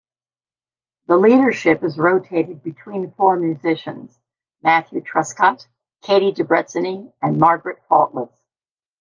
The 1.05 1.15
leadership 1.15 1.83
is 1.83 1.99
rotated 1.99 2.63
between 2.63 3.11
four 3.11 3.35
musicians: 3.37 4.17
Matthew 4.63 5.01
Truscott, 5.01 5.67
Kati 6.01 6.33
Debretzeni 6.33 7.13
and 7.21 7.37
Margaret 7.37 7.83
Faultless. 7.87 8.31